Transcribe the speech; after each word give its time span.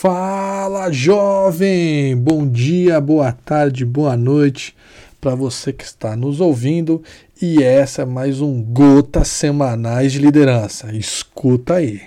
Fala, 0.00 0.90
jovem! 0.90 2.16
Bom 2.16 2.48
dia, 2.48 2.98
boa 3.02 3.32
tarde, 3.32 3.84
boa 3.84 4.16
noite 4.16 4.74
para 5.20 5.34
você 5.34 5.74
que 5.74 5.84
está 5.84 6.16
nos 6.16 6.40
ouvindo. 6.40 7.02
E 7.42 7.62
essa 7.62 8.00
é 8.00 8.04
mais 8.06 8.40
um 8.40 8.62
Gotas 8.62 9.28
Semanais 9.28 10.12
de 10.12 10.18
Liderança. 10.18 10.90
Escuta 10.96 11.74
aí. 11.74 12.00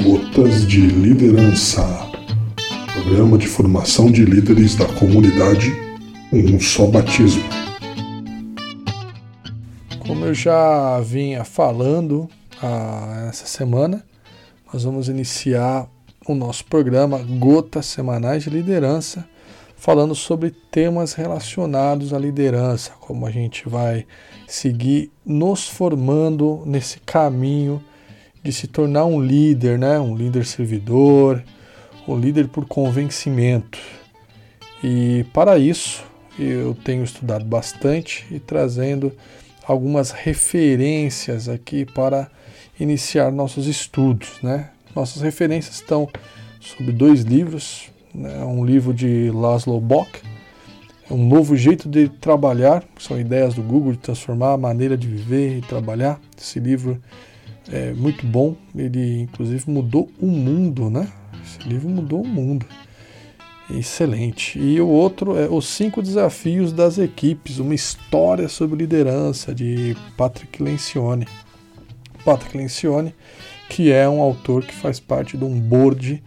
Gotas 0.00 0.64
de 0.68 0.80
Liderança 0.80 1.82
Programa 2.92 3.36
de 3.36 3.48
formação 3.48 4.12
de 4.12 4.24
líderes 4.24 4.76
da 4.76 4.86
comunidade 4.86 5.72
Um 6.32 6.60
Só 6.60 6.86
Batismo. 6.86 7.63
Como 10.24 10.30
eu 10.30 10.34
já 10.34 11.00
vinha 11.00 11.44
falando 11.44 12.30
ah, 12.62 13.26
essa 13.28 13.44
semana, 13.44 14.02
nós 14.72 14.82
vamos 14.82 15.10
iniciar 15.10 15.86
o 16.26 16.34
nosso 16.34 16.64
programa 16.64 17.18
Gotas 17.18 17.84
Semanais 17.84 18.44
de 18.44 18.48
Liderança, 18.48 19.28
falando 19.76 20.14
sobre 20.14 20.50
temas 20.70 21.12
relacionados 21.12 22.14
à 22.14 22.18
liderança, 22.18 22.92
como 23.00 23.26
a 23.26 23.30
gente 23.30 23.68
vai 23.68 24.06
seguir 24.48 25.12
nos 25.26 25.68
formando 25.68 26.62
nesse 26.64 27.00
caminho 27.00 27.84
de 28.42 28.50
se 28.50 28.66
tornar 28.66 29.04
um 29.04 29.20
líder, 29.20 29.78
né? 29.78 30.00
um 30.00 30.16
líder 30.16 30.46
servidor, 30.46 31.44
um 32.08 32.16
líder 32.16 32.48
por 32.48 32.64
convencimento. 32.64 33.78
E 34.82 35.26
para 35.34 35.58
isso 35.58 36.02
eu 36.38 36.74
tenho 36.82 37.04
estudado 37.04 37.44
bastante 37.44 38.26
e 38.30 38.40
trazendo 38.40 39.12
algumas 39.66 40.10
referências 40.10 41.48
aqui 41.48 41.84
para 41.84 42.30
iniciar 42.78 43.30
nossos 43.32 43.66
estudos. 43.66 44.40
Né? 44.42 44.70
Nossas 44.94 45.22
referências 45.22 45.76
estão 45.76 46.08
sobre 46.60 46.92
dois 46.92 47.22
livros, 47.22 47.90
né? 48.14 48.44
um 48.44 48.64
livro 48.64 48.92
de 48.92 49.30
Laszlo 49.30 49.80
Bock, 49.80 50.20
um 51.10 51.28
novo 51.28 51.54
jeito 51.54 51.88
de 51.88 52.08
trabalhar, 52.08 52.82
são 52.98 53.20
ideias 53.20 53.54
do 53.54 53.62
Google 53.62 53.92
de 53.92 53.98
transformar 53.98 54.52
a 54.52 54.56
maneira 54.56 54.96
de 54.96 55.06
viver 55.06 55.58
e 55.58 55.60
trabalhar. 55.60 56.18
Esse 56.36 56.58
livro 56.58 57.00
é 57.70 57.92
muito 57.92 58.26
bom, 58.26 58.56
ele 58.74 59.20
inclusive 59.22 59.70
mudou 59.70 60.10
o 60.18 60.26
mundo, 60.26 60.88
né? 60.88 61.06
Esse 61.44 61.68
livro 61.68 61.90
mudou 61.90 62.22
o 62.22 62.26
mundo. 62.26 62.64
Excelente. 63.70 64.58
E 64.58 64.78
o 64.80 64.88
outro 64.88 65.38
é 65.38 65.48
Os 65.48 65.66
Cinco 65.66 66.02
Desafios 66.02 66.72
das 66.72 66.98
Equipes, 66.98 67.58
uma 67.58 67.74
história 67.74 68.48
sobre 68.48 68.78
liderança 68.78 69.54
de 69.54 69.96
Patrick 70.16 70.62
Lencioni. 70.62 71.26
Patrick 72.24 72.56
Lencioni, 72.56 73.14
que 73.68 73.90
é 73.90 74.08
um 74.08 74.20
autor 74.20 74.64
que 74.64 74.74
faz 74.74 75.00
parte 75.00 75.36
de 75.36 75.44
um 75.44 75.58
board 75.58 76.22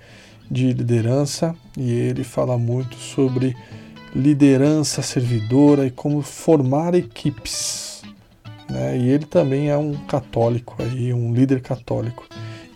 de 0.50 0.74
liderança 0.74 1.56
e 1.78 1.92
ele 1.92 2.24
fala 2.24 2.58
muito 2.58 2.96
sobre 2.96 3.56
liderança 4.16 5.02
servidora 5.04 5.86
e 5.86 5.92
como 5.92 6.22
formar 6.24 6.96
equipes. 6.96 8.02
Né? 8.68 8.98
E 8.98 9.10
ele 9.10 9.26
também 9.26 9.70
é 9.70 9.78
um 9.78 9.94
católico, 9.94 10.76
aí, 10.80 11.14
um 11.14 11.34
líder 11.34 11.62
católico. 11.62 12.26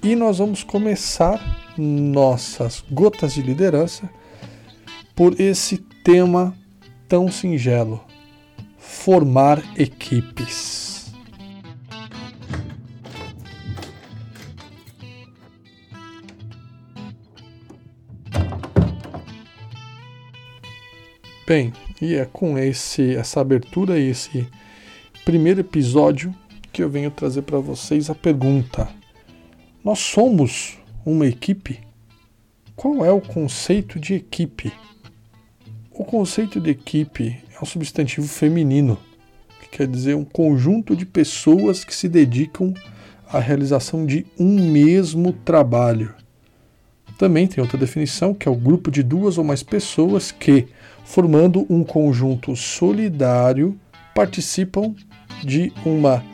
E 0.04 0.16
nós 0.16 0.38
vamos 0.38 0.64
começar 0.64 1.40
nossas 1.78 2.84
gotas 2.92 3.34
de 3.34 3.42
liderança 3.42 4.10
por 5.16 5.40
esse 5.40 5.78
tema 6.04 6.56
tão 7.08 7.32
singelo: 7.32 8.04
formar 8.78 9.62
equipes. 9.80 11.12
Bem, 21.46 21.74
e 22.02 22.16
é 22.16 22.26
com 22.26 22.58
esse 22.58 23.16
essa 23.16 23.42
abertura 23.42 24.00
e 24.00 24.10
esse 24.10 24.48
primeiro 25.26 25.60
episódio 25.60 26.34
que 26.72 26.82
eu 26.82 26.90
venho 26.90 27.12
trazer 27.12 27.42
para 27.42 27.60
vocês 27.60 28.10
a 28.10 28.16
pergunta: 28.16 28.88
nós 29.84 30.00
somos 30.00 30.78
uma 31.06 31.26
equipe? 31.26 31.80
Qual 32.76 33.04
é 33.04 33.12
o 33.12 33.20
conceito 33.20 34.00
de 34.00 34.14
equipe? 34.14 34.72
O 36.02 36.04
conceito 36.04 36.60
de 36.60 36.72
equipe 36.72 37.38
é 37.56 37.64
um 37.64 37.66
substantivo 37.66 38.28
feminino, 38.28 38.98
que 39.62 39.78
quer 39.78 39.88
dizer 39.88 40.16
um 40.16 40.26
conjunto 40.26 40.96
de 40.96 41.06
pessoas 41.06 41.84
que 41.84 41.94
se 41.94 42.10
dedicam 42.10 42.74
à 43.32 43.38
realização 43.38 44.04
de 44.04 44.26
um 44.40 44.72
mesmo 44.72 45.32
trabalho. 45.32 46.12
Também 47.20 47.46
tem 47.46 47.62
outra 47.62 47.78
definição, 47.78 48.34
que 48.34 48.48
é 48.48 48.52
o 48.52 48.56
grupo 48.56 48.90
de 48.90 49.04
duas 49.04 49.38
ou 49.38 49.44
mais 49.44 49.62
pessoas 49.62 50.32
que, 50.32 50.66
formando 51.06 51.68
um 51.70 51.84
conjunto 51.84 52.56
solidário, 52.56 53.80
participam 54.16 54.96
de 55.44 55.72
uma 55.86 56.26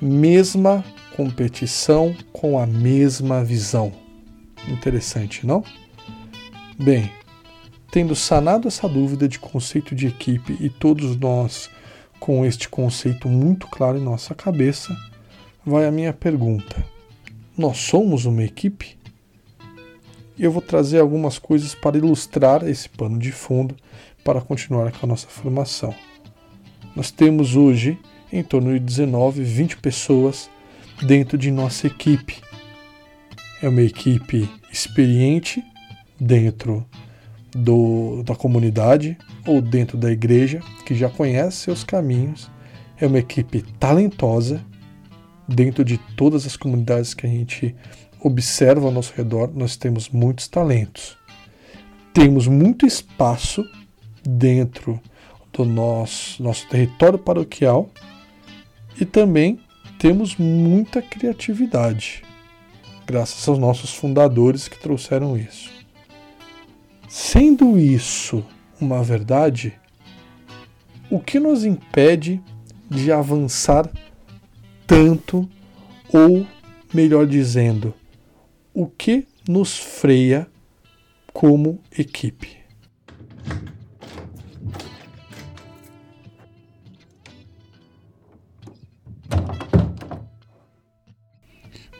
mesma 0.00 0.82
competição 1.14 2.16
com 2.32 2.58
a 2.58 2.66
mesma 2.66 3.44
visão. 3.44 3.92
Interessante, 4.66 5.46
não? 5.46 5.62
Bem, 6.78 7.12
tendo 7.90 8.14
sanado 8.14 8.68
essa 8.68 8.88
dúvida 8.88 9.28
de 9.28 9.38
conceito 9.38 9.94
de 9.94 10.06
equipe 10.06 10.56
e 10.60 10.70
todos 10.70 11.16
nós 11.16 11.68
com 12.20 12.44
este 12.44 12.68
conceito 12.68 13.28
muito 13.28 13.66
claro 13.66 13.98
em 13.98 14.02
nossa 14.02 14.34
cabeça, 14.34 14.96
vai 15.64 15.86
a 15.86 15.90
minha 15.90 16.12
pergunta: 16.12 16.84
nós 17.56 17.78
somos 17.78 18.26
uma 18.26 18.44
equipe? 18.44 18.98
Eu 20.38 20.52
vou 20.52 20.62
trazer 20.62 21.00
algumas 21.00 21.38
coisas 21.38 21.74
para 21.74 21.98
ilustrar 21.98 22.66
esse 22.66 22.88
pano 22.88 23.18
de 23.18 23.32
fundo 23.32 23.74
para 24.24 24.40
continuar 24.40 24.92
com 24.92 25.04
a 25.04 25.08
nossa 25.08 25.28
formação. 25.28 25.94
Nós 26.94 27.10
temos 27.10 27.56
hoje 27.56 27.98
em 28.32 28.42
torno 28.42 28.72
de 28.72 28.80
19, 28.80 29.42
20 29.42 29.76
pessoas 29.78 30.48
dentro 31.02 31.36
de 31.36 31.50
nossa 31.50 31.86
equipe. 31.86 32.40
É 33.62 33.68
uma 33.68 33.82
equipe 33.82 34.48
experiente 34.72 35.62
dentro 36.18 36.86
do, 37.52 38.22
da 38.22 38.34
comunidade 38.34 39.16
ou 39.46 39.60
dentro 39.60 39.96
da 39.96 40.10
igreja, 40.10 40.60
que 40.84 40.94
já 40.94 41.08
conhece 41.08 41.58
seus 41.58 41.84
caminhos, 41.84 42.50
é 42.98 43.06
uma 43.06 43.18
equipe 43.18 43.62
talentosa 43.78 44.64
dentro 45.48 45.84
de 45.84 45.98
todas 46.16 46.46
as 46.46 46.56
comunidades 46.56 47.14
que 47.14 47.26
a 47.26 47.28
gente 47.30 47.74
observa 48.20 48.86
ao 48.86 48.92
nosso 48.92 49.12
redor, 49.16 49.50
nós 49.54 49.76
temos 49.76 50.08
muitos 50.08 50.46
talentos. 50.46 51.16
Temos 52.12 52.46
muito 52.46 52.86
espaço 52.86 53.64
dentro 54.22 55.00
do 55.52 55.64
nosso, 55.64 56.42
nosso 56.42 56.68
território 56.68 57.18
paroquial 57.18 57.90
e 59.00 59.04
também 59.04 59.58
temos 59.98 60.36
muita 60.36 61.02
criatividade, 61.02 62.22
graças 63.06 63.46
aos 63.48 63.58
nossos 63.58 63.92
fundadores 63.92 64.68
que 64.68 64.78
trouxeram 64.78 65.36
isso. 65.36 65.79
Sendo 67.12 67.76
isso 67.76 68.46
uma 68.80 69.02
verdade, 69.02 69.76
o 71.10 71.18
que 71.18 71.40
nos 71.40 71.64
impede 71.64 72.40
de 72.88 73.10
avançar 73.10 73.90
tanto, 74.86 75.50
ou 76.12 76.46
melhor 76.94 77.26
dizendo, 77.26 77.92
o 78.72 78.86
que 78.86 79.26
nos 79.48 79.76
freia 79.76 80.46
como 81.32 81.80
equipe? 81.90 82.60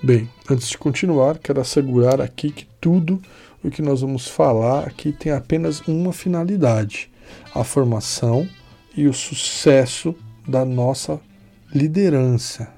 Bem, 0.00 0.31
antes 0.49 0.69
de 0.69 0.79
continuar, 0.79 1.37
quero 1.38 1.61
assegurar 1.61 2.20
aqui 2.20 2.52
que 2.52 2.64
tudo 2.81 3.20
o 3.62 3.71
que 3.71 3.83
nós 3.83 4.01
vamos 4.01 4.27
falar 4.27 4.87
aqui 4.87 5.12
tem 5.12 5.33
apenas 5.33 5.81
uma 5.81 6.12
finalidade: 6.12 7.11
a 7.55 7.62
formação 7.65 8.49
e 8.97 9.07
o 9.07 9.12
sucesso 9.12 10.15
da 10.47 10.65
nossa 10.65 11.21
liderança. 11.73 12.73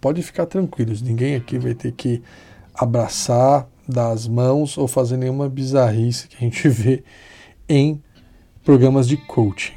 Pode 0.00 0.22
ficar 0.22 0.46
tranquilos, 0.46 1.02
ninguém 1.02 1.34
aqui 1.34 1.58
vai 1.58 1.74
ter 1.74 1.92
que 1.92 2.22
abraçar, 2.74 3.68
dar 3.88 4.10
as 4.10 4.28
mãos 4.28 4.78
ou 4.78 4.86
fazer 4.86 5.16
nenhuma 5.16 5.48
bizarrice 5.48 6.28
que 6.28 6.36
a 6.36 6.40
gente 6.40 6.68
vê 6.68 7.02
em 7.68 8.00
programas 8.64 9.08
de 9.08 9.16
coaching, 9.16 9.72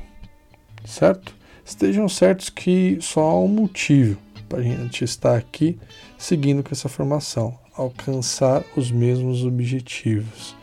certo? 0.86 1.36
Estejam 1.66 2.08
certos 2.10 2.50
que 2.50 2.98
só 3.02 3.22
há 3.22 3.40
um 3.40 3.48
motivo 3.48 4.18
para 4.48 4.60
a 4.60 4.64
gente 4.64 5.04
estar 5.04 5.38
aqui 5.38 5.80
seguindo 6.18 6.62
com 6.62 6.70
essa 6.72 6.90
formação, 6.90 7.58
alcançar 7.76 8.64
os 8.76 8.92
mesmos 8.92 9.44
objetivos 9.44 10.56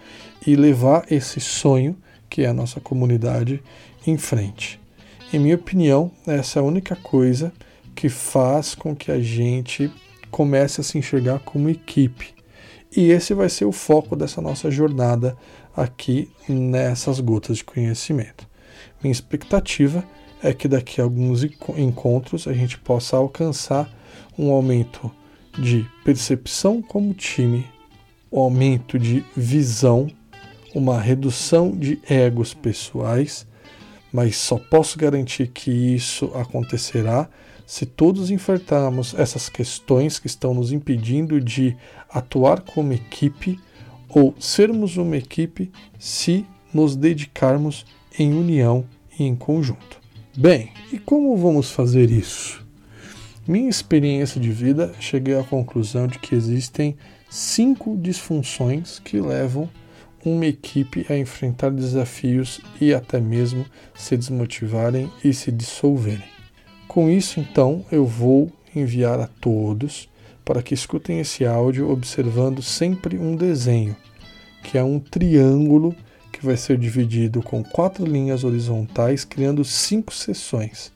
e 0.47 0.55
levar 0.57 1.07
esse 1.11 1.41
sonho, 1.41 1.97
que 2.29 2.43
é 2.43 2.49
a 2.49 2.55
nossa 2.55 2.81
comunidade, 2.81 3.63
em 4.07 4.17
frente. 4.17 4.81
Em 5.33 5.39
minha 5.39 5.57
opinião, 5.57 6.11
essa 6.27 6.59
é 6.59 6.61
a 6.61 6.65
única 6.65 6.97
coisa 6.97 7.53
que 7.95 8.09
faz 8.09 8.75
com 8.75 8.95
que 8.95 9.11
a 9.11 9.21
gente 9.21 9.93
comece 10.31 10.81
a 10.81 10.85
se 10.85 10.97
enxergar 10.97 11.41
como 11.41 11.69
equipe. 11.69 12.35
E 12.97 13.11
esse 13.11 13.35
vai 13.35 13.49
ser 13.49 13.65
o 13.65 13.73
foco 13.73 14.17
dessa 14.17 14.41
nossa 14.41 14.71
jornada 14.71 15.37
aqui 15.77 16.31
nessas 16.49 17.21
gotas 17.21 17.59
de 17.59 17.65
conhecimento. 17.65 18.49
Minha 19.03 19.13
expectativa 19.13 20.05
é 20.43 20.53
que 20.53 20.69
daqui 20.69 21.01
a 21.01 21.05
alguns 21.05 21.45
encontros 21.77 22.47
a 22.47 22.53
gente 22.53 22.79
possa 22.79 23.17
alcançar 23.17 23.91
um 24.39 24.51
aumento 24.51 25.11
de 25.59 25.87
percepção 26.05 26.81
como 26.81 27.13
time, 27.15 27.67
um 28.31 28.41
aumento 28.41 28.99
de 28.99 29.25
visão, 29.37 30.09
uma 30.75 31.01
redução 31.01 31.71
de 31.73 31.99
egos 32.09 32.55
pessoais, 32.55 33.47
mas 34.13 34.37
só 34.37 34.57
posso 34.57 34.99
garantir 34.99 35.49
que 35.49 35.71
isso 35.71 36.27
acontecerá 36.35 37.29
se 37.67 37.85
todos 37.85 38.31
enfrentarmos 38.31 39.15
essas 39.15 39.49
questões 39.49 40.19
que 40.19 40.27
estão 40.27 40.55
nos 40.55 40.73
impedindo 40.73 41.41
de 41.41 41.77
atuar 42.09 42.61
como 42.61 42.95
equipe 42.95 43.59
ou 44.09 44.35
sermos 44.39 44.97
uma 44.97 45.17
equipe 45.17 45.71
se 45.99 46.47
nos 46.73 46.97
dedicarmos 46.97 47.85
em 48.19 48.33
união 48.33 48.87
e 49.19 49.25
em 49.25 49.37
conjunto. 49.37 50.01
Bem, 50.37 50.71
e 50.93 50.99
como 50.99 51.37
vamos 51.37 51.71
fazer 51.71 52.11
isso? 52.11 52.68
Minha 53.49 53.71
experiência 53.71 54.39
de 54.39 54.53
vida 54.53 54.93
cheguei 55.01 55.35
à 55.35 55.43
conclusão 55.43 56.07
de 56.07 56.19
que 56.19 56.35
existem 56.35 56.95
cinco 57.31 57.97
disfunções 57.97 58.99
que 58.99 59.19
levam 59.19 59.71
uma 60.23 60.45
equipe 60.45 61.07
a 61.09 61.17
enfrentar 61.17 61.71
desafios 61.71 62.61
e 62.79 62.93
até 62.93 63.19
mesmo 63.19 63.65
se 63.95 64.19
desmotivarem 64.19 65.11
e 65.25 65.33
se 65.33 65.51
dissolverem. 65.51 66.27
Com 66.87 67.09
isso, 67.09 67.41
então, 67.41 67.87
eu 67.91 68.05
vou 68.05 68.53
enviar 68.77 69.19
a 69.19 69.27
todos 69.41 70.11
para 70.45 70.63
que 70.63 70.75
escutem 70.75 71.19
esse 71.19 71.47
áudio 71.47 71.91
observando 71.91 72.61
sempre 72.61 73.17
um 73.17 73.35
desenho, 73.35 73.97
que 74.63 74.77
é 74.77 74.85
um 74.85 75.01
triângulo 75.01 75.97
que 76.31 76.45
vai 76.45 76.59
ser 76.59 76.77
dividido 76.77 77.41
com 77.43 77.65
quatro 77.65 78.05
linhas 78.05 78.45
horizontais, 78.45 79.25
criando 79.25 79.65
cinco 79.65 80.13
sessões. 80.13 80.93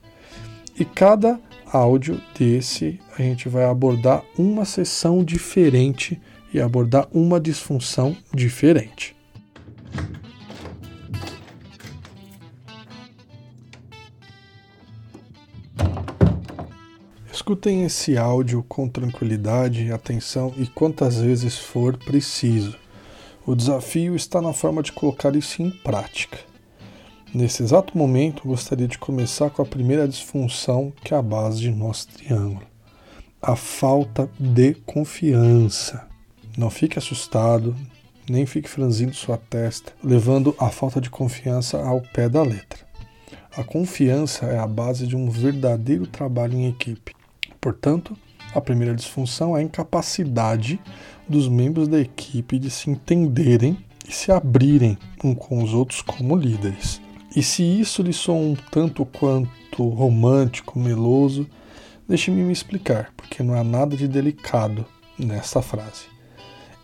E 0.79 0.85
cada 0.85 1.39
áudio 1.73 2.21
desse 2.37 2.99
a 3.17 3.21
gente 3.23 3.49
vai 3.49 3.65
abordar 3.65 4.23
uma 4.37 4.63
sessão 4.63 5.23
diferente 5.23 6.21
e 6.53 6.61
abordar 6.61 7.07
uma 7.11 7.39
disfunção 7.39 8.15
diferente. 8.31 9.15
Escutem 17.33 17.83
esse 17.83 18.17
áudio 18.17 18.63
com 18.69 18.87
tranquilidade, 18.87 19.91
atenção 19.91 20.53
e 20.55 20.67
quantas 20.67 21.17
vezes 21.17 21.57
for 21.57 21.97
preciso. 21.97 22.77
O 23.45 23.55
desafio 23.55 24.15
está 24.15 24.39
na 24.39 24.53
forma 24.53 24.83
de 24.83 24.91
colocar 24.91 25.35
isso 25.35 25.61
em 25.61 25.71
prática. 25.71 26.52
Nesse 27.33 27.63
exato 27.63 27.97
momento, 27.97 28.47
gostaria 28.47 28.87
de 28.87 28.99
começar 28.99 29.49
com 29.49 29.63
a 29.63 29.65
primeira 29.65 30.07
disfunção 30.07 30.93
que 31.03 31.15
é 31.15 31.17
a 31.17 31.21
base 31.21 31.61
de 31.61 31.71
nosso 31.71 32.07
triângulo: 32.09 32.61
a 33.41 33.55
falta 33.55 34.29
de 34.39 34.75
confiança. 34.85 36.07
Não 36.55 36.69
fique 36.69 36.99
assustado, 36.99 37.75
nem 38.29 38.45
fique 38.45 38.69
franzindo 38.69 39.15
sua 39.15 39.35
testa, 39.35 39.93
levando 40.03 40.55
a 40.59 40.69
falta 40.69 41.01
de 41.01 41.09
confiança 41.09 41.83
ao 41.83 42.01
pé 42.01 42.29
da 42.29 42.43
letra. 42.43 42.85
A 43.57 43.63
confiança 43.63 44.45
é 44.45 44.59
a 44.59 44.67
base 44.67 45.07
de 45.07 45.15
um 45.15 45.27
verdadeiro 45.27 46.05
trabalho 46.05 46.53
em 46.53 46.69
equipe. 46.69 47.15
Portanto, 47.59 48.15
a 48.53 48.61
primeira 48.61 48.93
disfunção 48.93 49.57
é 49.57 49.61
a 49.61 49.63
incapacidade 49.63 50.79
dos 51.27 51.49
membros 51.49 51.87
da 51.87 51.99
equipe 51.99 52.59
de 52.59 52.69
se 52.69 52.91
entenderem 52.91 53.75
e 54.07 54.11
se 54.11 54.31
abrirem 54.31 54.99
um 55.23 55.33
com 55.33 55.63
os 55.63 55.73
outros 55.73 56.03
como 56.03 56.35
líderes. 56.35 57.01
E 57.35 57.41
se 57.41 57.63
isso 57.63 58.03
lhe 58.03 58.13
soa 58.13 58.35
um 58.35 58.55
tanto 58.55 59.05
quanto 59.05 59.87
romântico, 59.89 60.79
meloso, 60.79 61.47
deixe-me 62.07 62.43
me 62.43 62.53
explicar, 62.53 63.11
porque 63.17 63.41
não 63.41 63.55
há 63.55 63.63
nada 63.63 63.97
de 63.97 64.07
delicado 64.07 64.85
nessa 65.17 65.61
frase. 65.61 66.05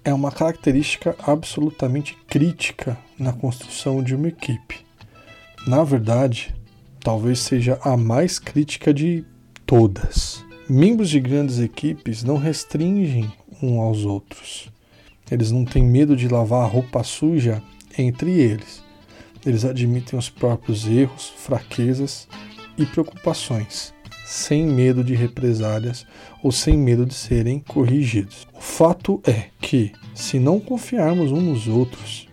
É 0.04 0.13
uma 0.13 0.31
característica 0.31 1.16
absolutamente 1.19 2.18
crítica 2.28 2.98
na 3.18 3.31
construção 3.31 4.01
de 4.01 4.16
uma 4.16 4.30
equipe. 4.30 4.84
Na 5.68 5.84
verdade, 5.84 6.56
talvez 7.00 7.40
seja 7.40 7.78
a 7.84 7.96
mais 7.96 8.40
crítica 8.40 8.94
de 8.94 9.24
todas. 9.66 10.44
Membros 10.68 11.10
de 11.10 11.19
grandes 11.19 11.60
equipes 11.60 12.24
não 12.24 12.38
restringem 12.38 13.31
um 13.62 13.80
aos 13.80 14.06
outros. 14.06 14.69
Eles 15.30 15.51
não 15.51 15.63
têm 15.63 15.84
medo 15.84 16.16
de 16.16 16.28
lavar 16.28 16.63
a 16.63 16.68
roupa 16.68 17.04
suja 17.04 17.62
entre 17.98 18.31
eles. 18.31 18.88
Eles 19.45 19.65
admitem 19.65 20.18
os 20.18 20.30
próprios 20.30 20.86
erros, 20.86 21.33
fraquezas 21.38 22.27
e 22.77 22.86
preocupações, 22.86 23.94
sem 24.25 24.65
medo 24.65 25.03
de 25.03 25.15
represálias 25.15 26.06
ou 26.44 26.51
sem 26.51 26.77
medo 26.77 27.06
de 27.06 27.13
serem 27.13 27.59
corrigidos. 27.59 28.47
O 28.53 28.62
fato 28.62 29.21
é 29.25 29.45
que, 29.62 29.91
se 30.13 30.39
não 30.39 30.59
confiarmos 30.59 31.31
uns 31.31 31.44
nos 31.44 31.68
outros, 31.68 32.27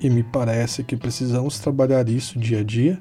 e 0.00 0.10
me 0.10 0.22
parece 0.22 0.82
que 0.82 0.96
precisamos 0.96 1.58
trabalhar 1.60 2.08
isso 2.08 2.38
dia 2.38 2.60
a 2.60 2.64
dia, 2.64 2.98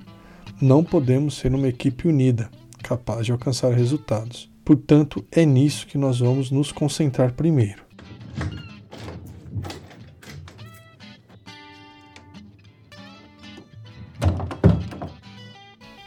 não 0.62 0.84
podemos 0.84 1.36
ser 1.36 1.54
uma 1.54 1.68
equipe 1.68 2.08
unida, 2.08 2.50
capaz 2.84 3.26
de 3.26 3.32
alcançar 3.32 3.74
resultados. 3.74 4.52
Portanto, 4.64 5.26
é 5.32 5.44
nisso 5.44 5.88
que 5.88 5.98
nós 5.98 6.20
vamos 6.20 6.52
nos 6.52 6.72
concentrar 6.72 7.34
primeiro. 7.34 7.84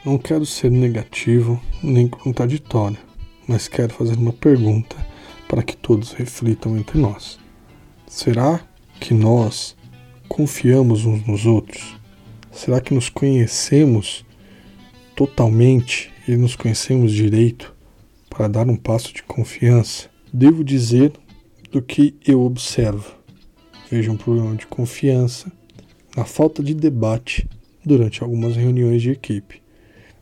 Não 0.05 0.19
quero 0.19 0.45
ser 0.45 0.71
negativo 0.71 1.61
nem 1.83 2.07
contraditório, 2.07 2.99
mas 3.49 3.69
quero 3.69 3.95
fazer 3.95 4.17
uma 4.17 4.33
pergunta 4.33 4.97
para 5.49 5.63
que 5.63 5.77
todos 5.77 6.13
reflitam 6.13 6.77
entre 6.77 6.99
nós. 6.99 7.39
Será 8.07 8.61
que 9.01 9.15
nós 9.15 9.77
confiamos 10.29 11.05
uns 11.07 11.27
nos 11.27 11.47
outros? 11.47 11.97
Será 12.53 12.81
que 12.81 12.93
nos 12.93 13.09
conhecemos 13.09 14.25
totalmente 15.17 16.13
e 16.29 16.37
nos 16.37 16.55
conhecemos 16.55 17.13
direito? 17.13 17.75
para 18.35 18.49
dar 18.49 18.69
um 18.69 18.75
passo 18.75 19.15
de 19.15 19.23
confiança, 19.23 20.11
devo 20.33 20.65
dizer 20.65 21.13
do 21.71 21.81
que 21.81 22.17
eu 22.27 22.43
observo. 22.43 23.15
Vejo 23.89 24.11
um 24.11 24.17
problema 24.17 24.57
de 24.57 24.67
confiança 24.67 25.53
na 26.17 26.25
falta 26.25 26.61
de 26.61 26.75
debate 26.75 27.49
durante 27.85 28.25
algumas 28.25 28.57
reuniões 28.57 29.03
de 29.03 29.11
equipe 29.11 29.64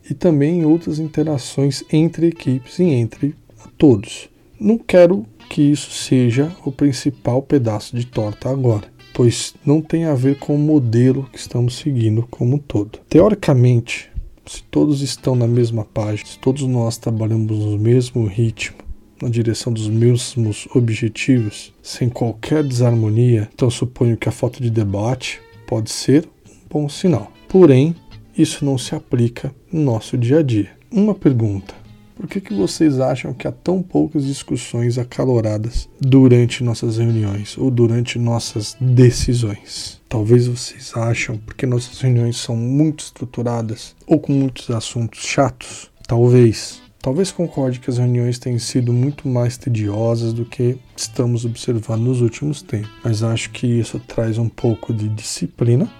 e 0.08 0.14
também 0.14 0.60
em 0.60 0.64
outras 0.64 0.98
interações 0.98 1.84
entre 1.92 2.26
equipes 2.26 2.78
e 2.78 2.84
entre 2.84 3.34
todos. 3.78 4.28
Não 4.58 4.78
quero 4.78 5.26
que 5.48 5.60
isso 5.60 5.90
seja 5.90 6.54
o 6.64 6.72
principal 6.72 7.42
pedaço 7.42 7.96
de 7.96 8.06
torta 8.06 8.48
agora, 8.48 8.84
pois 9.12 9.54
não 9.64 9.80
tem 9.80 10.04
a 10.04 10.14
ver 10.14 10.38
com 10.38 10.54
o 10.54 10.58
modelo 10.58 11.28
que 11.32 11.38
estamos 11.38 11.74
seguindo 11.76 12.26
como 12.30 12.56
um 12.56 12.58
todo. 12.58 13.00
Teoricamente, 13.08 14.10
se 14.46 14.62
todos 14.64 15.02
estão 15.02 15.34
na 15.34 15.46
mesma 15.46 15.84
página, 15.84 16.28
se 16.28 16.38
todos 16.38 16.62
nós 16.62 16.96
trabalhamos 16.96 17.58
no 17.58 17.78
mesmo 17.78 18.26
ritmo, 18.26 18.78
na 19.20 19.28
direção 19.28 19.72
dos 19.72 19.88
mesmos 19.88 20.66
objetivos, 20.74 21.72
sem 21.82 22.08
qualquer 22.08 22.64
desarmonia, 22.64 23.48
então 23.54 23.70
suponho 23.70 24.16
que 24.16 24.28
a 24.28 24.32
falta 24.32 24.60
de 24.60 24.70
debate 24.70 25.40
pode 25.66 25.90
ser 25.90 26.28
um 26.48 26.54
bom 26.68 26.88
sinal. 26.88 27.30
Porém, 27.48 27.94
isso 28.36 28.64
não 28.64 28.78
se 28.78 28.94
aplica 28.94 29.54
no 29.72 29.82
nosso 29.82 30.16
dia 30.16 30.38
a 30.38 30.42
dia. 30.42 30.70
Uma 30.90 31.14
pergunta: 31.14 31.74
por 32.14 32.26
que, 32.28 32.40
que 32.40 32.54
vocês 32.54 33.00
acham 33.00 33.34
que 33.34 33.48
há 33.48 33.52
tão 33.52 33.82
poucas 33.82 34.24
discussões 34.24 34.98
acaloradas 34.98 35.88
durante 36.00 36.62
nossas 36.62 36.98
reuniões 36.98 37.56
ou 37.58 37.70
durante 37.70 38.18
nossas 38.18 38.76
decisões? 38.80 40.00
Talvez 40.08 40.46
vocês 40.46 40.92
acham 40.94 41.38
porque 41.38 41.66
nossas 41.66 42.00
reuniões 42.00 42.36
são 42.36 42.54
muito 42.54 43.04
estruturadas 43.04 43.96
ou 44.06 44.20
com 44.20 44.32
muitos 44.32 44.70
assuntos 44.70 45.20
chatos. 45.20 45.90
Talvez. 46.06 46.80
Talvez 47.00 47.32
concorde 47.32 47.80
que 47.80 47.90
as 47.90 47.98
reuniões 47.98 48.38
têm 48.38 48.60
sido 48.60 48.92
muito 48.92 49.26
mais 49.26 49.56
tediosas 49.56 50.32
do 50.32 50.44
que 50.44 50.78
estamos 50.96 51.44
observando 51.44 52.02
nos 52.02 52.20
últimos 52.20 52.62
tempos, 52.62 52.92
mas 53.02 53.24
acho 53.24 53.50
que 53.50 53.66
isso 53.66 53.98
traz 53.98 54.38
um 54.38 54.48
pouco 54.48 54.94
de 54.94 55.08
disciplina 55.08 55.90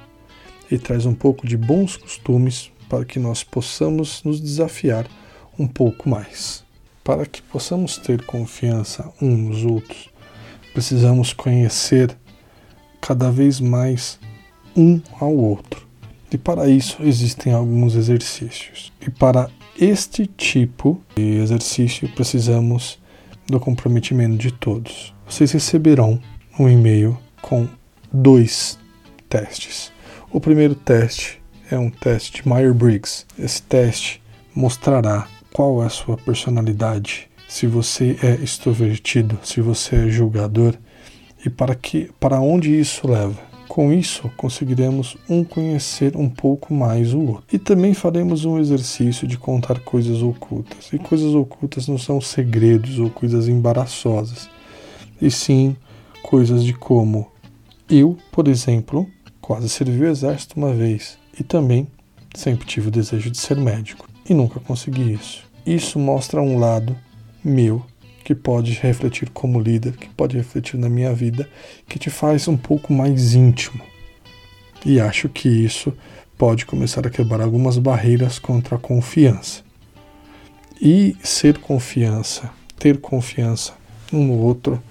e 0.73 0.79
traz 0.79 1.05
um 1.05 1.13
pouco 1.13 1.47
de 1.47 1.55
bons 1.55 1.99
costumes 1.99 2.73
para 2.89 3.05
que 3.05 3.19
nós 3.19 3.45
possamos 3.45 4.25
nos 4.25 4.41
desafiar 4.41 5.07
um 5.59 5.69
pouco 5.69 6.09
mais. 6.09 6.65
Para 7.05 7.27
que 7.27 7.43
possamos 7.43 7.99
ter 7.99 8.25
confiança 8.25 9.13
uns 9.21 9.39
nos 9.39 9.65
outros, 9.67 10.09
precisamos 10.73 11.35
conhecer 11.35 12.17
cada 13.03 13.31
vez 13.31 13.61
mais 13.61 14.19
um 14.75 14.99
ao 15.21 15.37
outro. 15.37 15.87
E 16.33 16.39
para 16.39 16.67
isso 16.67 17.03
existem 17.03 17.53
alguns 17.53 17.95
exercícios. 17.95 18.91
E 18.99 19.11
para 19.11 19.51
este 19.79 20.27
tipo 20.27 20.99
de 21.15 21.37
exercício 21.37 22.09
precisamos 22.09 22.99
do 23.47 23.61
comprometimento 23.61 24.39
de 24.39 24.51
todos. 24.51 25.13
Vocês 25.29 25.53
receberão 25.53 26.19
um 26.59 26.67
e-mail 26.67 27.19
com 27.43 27.69
dois 28.11 28.79
testes. 29.29 29.93
O 30.35 30.41
primeiro 30.41 30.75
teste 30.75 31.43
é 31.71 31.79
um 31.79 31.91
teste 31.91 32.41
de 32.41 32.49
Myers-Briggs. 32.49 33.27
Esse 33.39 33.61
teste 33.63 34.23
mostrará 34.55 35.29
qual 35.53 35.83
é 35.83 35.87
a 35.87 35.91
sua 35.91 36.17
personalidade, 36.17 37.29
se 37.47 37.67
você 37.67 38.17
é 38.23 38.43
extrovertido, 38.43 39.39
se 39.43 39.61
você 39.61 40.07
é 40.07 40.09
julgador 40.09 40.75
e 41.45 41.51
para 41.51 41.75
que 41.75 42.11
para 42.19 42.41
onde 42.41 42.75
isso 42.81 43.07
leva. 43.07 43.39
Com 43.69 43.93
isso, 43.93 44.31
conseguiremos 44.35 45.19
um 45.29 45.45
conhecer 45.45 46.17
um 46.17 46.31
pouco 46.31 46.73
mais 46.73 47.13
o 47.13 47.21
outro. 47.21 47.45
E 47.53 47.59
também 47.59 47.93
faremos 47.93 48.47
um 48.47 48.59
exercício 48.59 49.29
de 49.29 49.37
contar 49.37 49.81
coisas 49.81 50.23
ocultas. 50.23 50.91
E 50.95 50.99
coisas 50.99 51.35
ocultas 51.35 51.87
não 51.87 51.99
são 51.99 52.23
segredos 52.23 52.99
ou 52.99 53.11
coisas 53.11 53.49
embaraçosas, 53.49 54.49
e 55.21 55.31
sim 55.31 55.77
coisas 56.23 56.65
de 56.65 56.73
como 56.73 57.31
eu, 57.87 58.17
por 58.31 58.49
exemplo, 58.49 59.07
quase 59.43 59.69
servi 59.69 60.05
o 60.05 60.09
exército 60.09 60.57
uma 60.57 60.73
vez 60.73 61.19
e 61.39 61.43
também 61.43 61.87
sempre 62.35 62.67
tive 62.67 62.89
o 62.89 62.91
desejo 62.91 63.31
de 63.31 63.37
ser 63.37 63.57
médico 63.57 64.09
e 64.27 64.33
nunca 64.33 64.61
consegui 64.61 65.13
isso. 65.13 65.45
Isso 65.67 65.99
mostra 65.99 66.41
um 66.41 66.59
lado 66.59 66.97
meu 67.45 67.85
que 68.25 68.35
pode 68.35 68.73
refletir 68.73 69.29
como 69.31 69.61
líder, 69.61 69.97
que 69.97 70.09
pode 70.09 70.37
refletir 70.37 70.79
na 70.79 70.89
minha 70.89 71.13
vida, 71.13 71.49
que 71.89 71.99
te 71.99 72.09
faz 72.09 72.47
um 72.47 72.57
pouco 72.57 72.93
mais 72.93 73.35
íntimo. 73.35 73.83
E 74.87 75.01
acho 75.01 75.29
que 75.29 75.49
isso 75.49 75.93
pode 76.39 76.65
começar 76.65 77.07
a 77.07 77.11
quebrar 77.11 77.43
algumas 77.43 77.79
barreiras 77.79 78.39
contra 78.39 78.77
a 78.77 78.79
confiança. 78.79 79.63
E 80.81 81.17
ser 81.23 81.59
confiança, 81.59 82.51
ter 82.79 82.99
confiança 82.99 83.75
no 84.11 84.33
outro, 84.33 84.83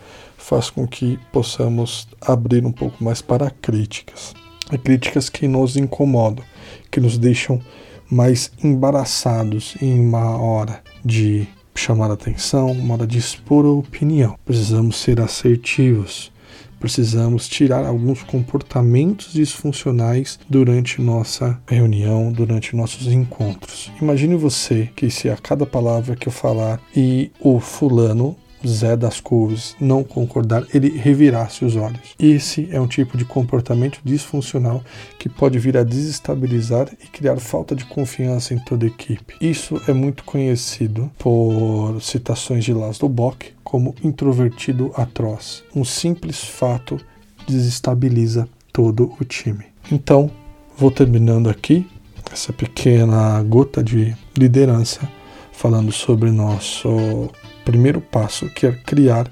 faz 0.42 0.70
com 0.70 0.88
que 0.88 1.20
possamos 1.32 2.08
abrir 2.20 2.66
um 2.66 2.72
pouco 2.72 3.04
mais 3.04 3.22
para 3.22 3.50
críticas. 3.50 4.34
E 4.72 4.78
críticas 4.78 5.30
que 5.30 5.48
nos 5.48 5.78
incomodam, 5.78 6.44
que 6.90 7.00
nos 7.00 7.18
deixam 7.18 7.62
mais 8.10 8.52
embaraçados 8.62 9.76
em 9.82 10.00
uma 10.00 10.38
hora 10.38 10.82
de 11.06 11.48
chamar 11.76 12.12
atenção, 12.12 12.72
uma 12.72 12.96
hora 12.96 13.08
de 13.08 13.18
expor 13.18 13.66
a 13.66 13.70
opinião. 13.70 14.38
Precisamos 14.44 14.98
ser 14.98 15.22
assertivos. 15.22 16.32
Precisamos 16.80 17.48
tirar 17.48 17.86
alguns 17.86 18.24
comportamentos 18.24 19.34
disfuncionais 19.34 20.40
durante 20.50 21.00
nossa 21.00 21.62
reunião, 21.68 22.32
durante 22.32 22.76
nossos 22.76 23.06
encontros. 23.08 23.92
Imagine 24.02 24.36
você 24.36 24.90
que 24.96 25.12
se 25.12 25.30
a 25.30 25.38
cada 25.38 25.66
palavra 25.66 26.16
que 26.16 26.28
eu 26.28 26.32
falar 26.34 26.82
e 26.96 27.32
o 27.40 27.60
fulano 27.60 28.36
Zé 28.68 28.96
das 28.96 29.20
Couves 29.20 29.76
não 29.80 30.04
concordar, 30.04 30.66
ele 30.74 30.90
revirasse 30.98 31.66
os 31.66 31.76
olhos. 31.76 32.16
Esse 32.20 32.68
é 32.72 32.80
um 32.80 32.88
tipo 32.88 33.18
de 33.18 33.26
comportamento 33.26 34.00
disfuncional 34.04 34.84
que 35.18 35.30
pode 35.30 35.60
vir 35.60 35.78
a 35.78 35.84
desestabilizar 35.84 36.90
e 37.04 37.08
criar 37.08 37.40
falta 37.40 37.76
de 37.76 37.86
confiança 37.86 38.54
em 38.54 38.60
toda 38.60 38.86
a 38.86 38.88
equipe. 38.88 39.36
Isso 39.42 39.82
é 39.88 39.94
muito 39.94 40.24
conhecido 40.24 41.12
por 41.18 42.00
citações 42.02 42.64
de 42.64 42.74
Laszlo 42.74 43.10
Bock 43.10 43.54
como 43.64 43.96
introvertido 44.04 44.92
atroz. 44.96 45.64
Um 45.76 45.86
simples 45.86 46.44
fato 46.44 47.00
desestabiliza 47.48 48.48
todo 48.72 49.14
o 49.20 49.26
time. 49.26 49.66
Então, 49.92 50.30
vou 50.78 50.92
terminando 50.92 51.50
aqui 51.50 51.86
essa 52.32 52.54
pequena 52.54 53.42
gota 53.44 53.84
de 53.84 54.16
liderança 54.38 55.08
falando 55.52 55.92
sobre 55.92 56.32
nosso 56.32 57.30
primeiro 57.64 58.02
passo, 58.02 58.50
que 58.50 58.66
é 58.66 58.72
criar 58.72 59.30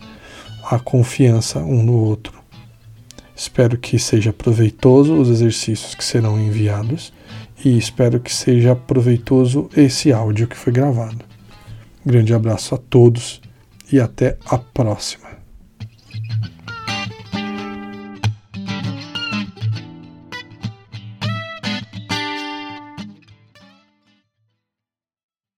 a 0.64 0.80
confiança 0.80 1.60
um 1.60 1.84
no 1.84 1.94
outro. 1.94 2.40
Espero 3.36 3.78
que 3.78 3.98
seja 3.98 4.34
proveitoso 4.34 5.16
os 5.16 5.30
exercícios 5.30 5.96
que 5.96 6.04
serão 6.04 6.40
enviados 6.40 7.14
e 7.64 7.78
espero 7.78 8.20
que 8.20 8.34
seja 8.34 8.76
proveitoso 8.76 9.70
esse 9.76 10.12
áudio 10.12 10.48
que 10.48 10.58
foi 10.58 10.74
gravado. 10.74 11.24
Grande 12.06 12.34
abraço 12.34 12.76
a 12.76 12.78
todos 12.78 13.42
e 13.92 14.00
até 14.00 14.38
a 14.46 14.58
próxima. 14.58 15.29